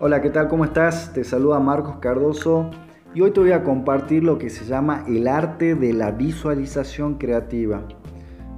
[0.00, 0.46] Hola, ¿qué tal?
[0.46, 1.12] ¿Cómo estás?
[1.12, 2.70] Te saluda Marcos Cardoso
[3.14, 7.16] y hoy te voy a compartir lo que se llama el arte de la visualización
[7.16, 7.82] creativa.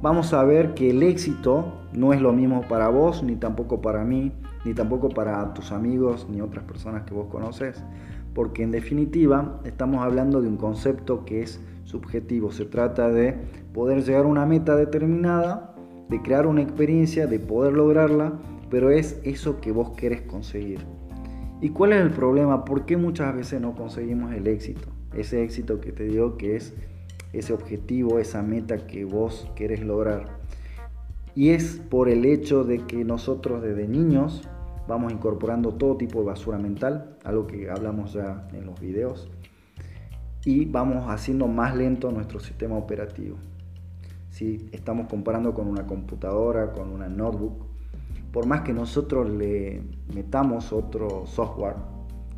[0.00, 4.02] Vamos a ver que el éxito no es lo mismo para vos, ni tampoco para
[4.02, 4.32] mí,
[4.64, 7.84] ni tampoco para tus amigos, ni otras personas que vos conoces,
[8.32, 12.50] porque en definitiva estamos hablando de un concepto que es subjetivo.
[12.50, 13.34] Se trata de
[13.74, 15.74] poder llegar a una meta determinada,
[16.08, 18.32] de crear una experiencia, de poder lograrla,
[18.70, 20.80] pero es eso que vos querés conseguir.
[21.60, 22.64] ¿Y cuál es el problema?
[22.66, 24.88] ¿Por qué muchas veces no conseguimos el éxito?
[25.14, 26.74] Ese éxito que te digo que es
[27.32, 30.38] ese objetivo, esa meta que vos querés lograr.
[31.34, 34.42] Y es por el hecho de que nosotros desde niños
[34.86, 39.30] vamos incorporando todo tipo de basura mental, algo que hablamos ya en los videos,
[40.44, 43.36] y vamos haciendo más lento nuestro sistema operativo.
[44.30, 47.65] Si estamos comparando con una computadora, con una notebook,
[48.36, 49.80] por más que nosotros le
[50.14, 51.76] metamos otro software,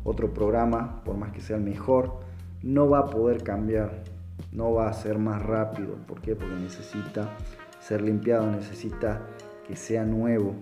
[0.05, 2.21] otro programa, por más que sea el mejor,
[2.63, 4.05] no va a poder cambiar,
[4.53, 5.95] no va a ser más rápido.
[6.07, 6.37] ¿Por qué?
[6.37, 7.35] Porque necesita
[7.81, 9.23] ser limpiado, necesita
[9.67, 10.53] que sea nuevo.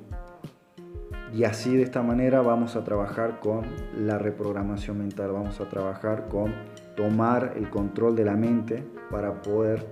[1.32, 3.62] Y así de esta manera vamos a trabajar con
[3.96, 6.52] la reprogramación mental, vamos a trabajar con
[6.96, 9.86] tomar el control de la mente para poder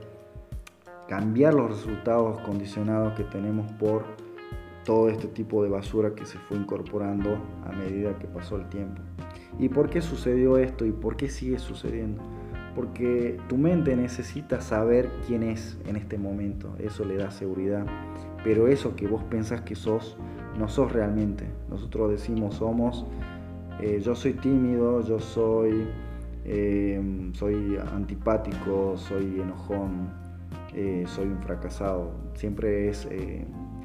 [1.07, 4.24] cambiar los resultados condicionados que tenemos por
[4.86, 9.02] todo este tipo de basura que se fue incorporando a medida que pasó el tiempo.
[9.59, 12.22] ¿Y por qué sucedió esto y por qué sigue sucediendo?
[12.75, 17.86] Porque tu mente necesita saber quién es en este momento, eso le da seguridad,
[18.44, 20.17] pero eso que vos pensás que sos,
[20.59, 21.45] no sos realmente.
[21.70, 23.05] Nosotros decimos somos,
[23.81, 25.88] eh, yo soy tímido, yo soy,
[26.44, 27.02] eh,
[27.33, 30.09] soy antipático, soy enojón,
[30.73, 32.11] eh, soy un fracasado.
[32.36, 33.08] Siempre es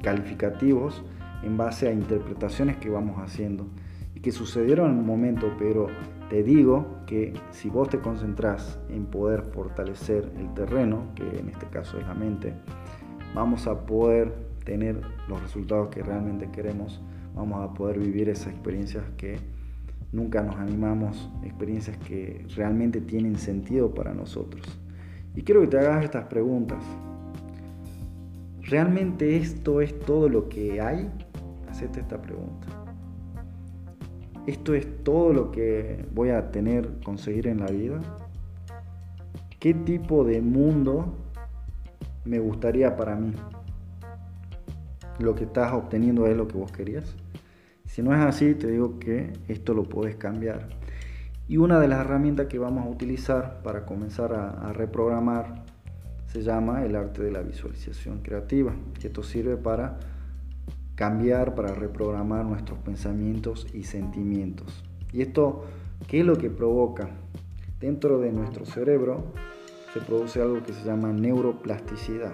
[0.01, 1.03] calificativos
[1.43, 3.67] en base a interpretaciones que vamos haciendo
[4.15, 5.87] y que sucedieron en un momento, pero
[6.29, 11.67] te digo que si vos te concentras en poder fortalecer el terreno, que en este
[11.67, 12.53] caso es la mente,
[13.33, 14.33] vamos a poder
[14.63, 17.01] tener los resultados que realmente queremos,
[17.35, 19.39] vamos a poder vivir esas experiencias que
[20.11, 24.61] nunca nos animamos, experiencias que realmente tienen sentido para nosotros.
[25.35, 26.83] Y quiero que te hagas estas preguntas.
[28.63, 31.09] ¿Realmente esto es todo lo que hay?
[31.69, 32.67] Hacete esta pregunta.
[34.45, 37.99] ¿Esto es todo lo que voy a tener, conseguir en la vida?
[39.59, 41.15] ¿Qué tipo de mundo
[42.25, 43.33] me gustaría para mí?
[45.19, 47.15] ¿Lo que estás obteniendo es lo que vos querías?
[47.85, 50.69] Si no es así, te digo que esto lo puedes cambiar.
[51.47, 55.65] Y una de las herramientas que vamos a utilizar para comenzar a, a reprogramar
[56.31, 58.73] se llama el arte de la visualización creativa.
[59.03, 59.99] Esto sirve para
[60.95, 64.83] cambiar, para reprogramar nuestros pensamientos y sentimientos.
[65.11, 65.65] ¿Y esto
[66.07, 67.09] qué es lo que provoca?
[67.81, 69.33] Dentro de nuestro cerebro
[69.93, 72.31] se produce algo que se llama neuroplasticidad.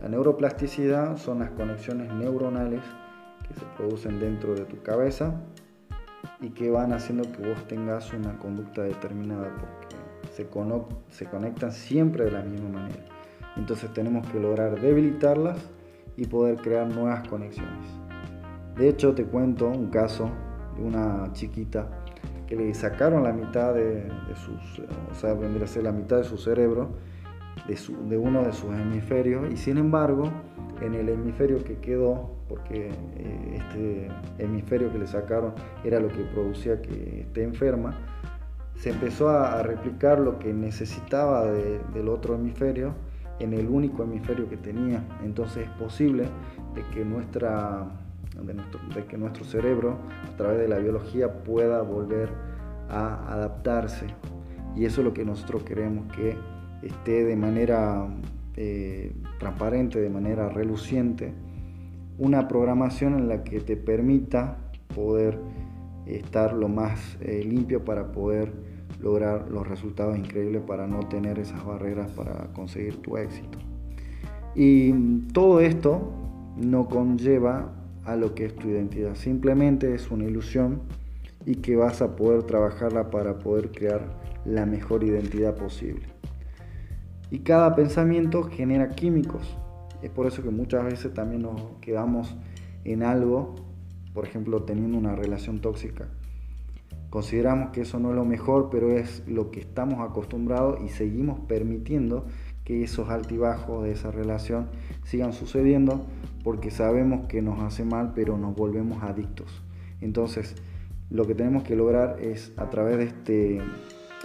[0.00, 2.80] La neuroplasticidad son las conexiones neuronales
[3.46, 5.42] que se producen dentro de tu cabeza
[6.40, 9.89] y que van haciendo que vos tengas una conducta determinada porque
[10.30, 10.48] se,
[11.10, 13.04] se conectan siempre de la misma manera.
[13.56, 15.58] Entonces tenemos que lograr debilitarlas
[16.16, 17.86] y poder crear nuevas conexiones.
[18.76, 20.30] De hecho, te cuento un caso
[20.76, 21.88] de una chiquita
[22.46, 24.80] que le sacaron la mitad de, sus,
[25.10, 26.90] o sea, vendría a ser la mitad de su cerebro,
[27.68, 30.30] de, de, uno de sus hemisferios, y sin embargo,
[30.80, 34.08] en el hemisferio que quedó, porque eh, este
[34.38, 35.52] hemisferio que le sacaron
[35.84, 37.94] era lo que producía que esté enferma,
[38.80, 42.94] se empezó a, replicar lo que necesitaba del otro hemisferio
[43.38, 45.04] en el único hemisferio que tenía.
[45.22, 46.24] Entonces es posible
[46.74, 47.86] de que, nuestra,
[48.94, 49.98] de que nuestro cerebro,
[50.32, 52.30] a través de la biología, pueda volver
[52.88, 54.06] a adaptarse.
[54.74, 56.36] Y eso es lo que nosotros queremos, que
[56.82, 58.08] esté de manera
[58.56, 61.34] eh, transparente, de manera reluciente,
[62.16, 64.56] una programación en la que te permita
[64.94, 65.38] poder
[66.06, 68.69] estar lo más eh, limpio para poder
[69.00, 73.58] lograr los resultados increíbles para no tener esas barreras para conseguir tu éxito.
[74.54, 74.92] Y
[75.32, 76.12] todo esto
[76.56, 77.72] no conlleva
[78.04, 80.82] a lo que es tu identidad, simplemente es una ilusión
[81.46, 84.02] y que vas a poder trabajarla para poder crear
[84.44, 86.06] la mejor identidad posible.
[87.30, 89.56] Y cada pensamiento genera químicos.
[90.02, 92.34] Es por eso que muchas veces también nos quedamos
[92.84, 93.54] en algo,
[94.12, 96.08] por ejemplo, teniendo una relación tóxica
[97.10, 101.40] Consideramos que eso no es lo mejor, pero es lo que estamos acostumbrados y seguimos
[101.40, 102.24] permitiendo
[102.64, 104.68] que esos altibajos de esa relación
[105.02, 106.06] sigan sucediendo
[106.44, 109.62] porque sabemos que nos hace mal, pero nos volvemos adictos.
[110.00, 110.54] Entonces,
[111.10, 113.58] Lo que tenemos que lograr es a través de este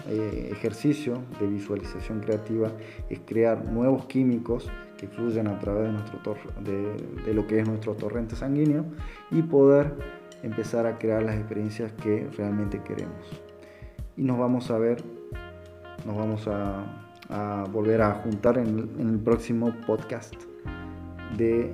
[0.07, 2.71] eh, ejercicio de visualización creativa
[3.09, 7.95] es crear nuevos químicos que fluyen a través de, nuestro de, lo que es nuestro
[7.95, 8.85] torrente sanguíneo
[9.31, 9.95] y poder
[10.43, 13.41] empezar a crear las experiencias que realmente queremos.
[14.17, 15.03] Y nos vamos a ver,
[16.05, 20.35] nos vamos a, volver a juntar en el próximo podcast
[21.37, 21.73] de...